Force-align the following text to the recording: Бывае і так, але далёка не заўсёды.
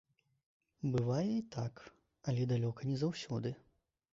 Бывае 0.95 1.27
і 1.35 1.43
так, 1.55 1.83
але 2.33 2.49
далёка 2.53 2.81
не 2.93 2.97
заўсёды. 3.03 3.49